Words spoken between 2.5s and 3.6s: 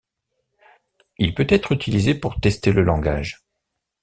le langage.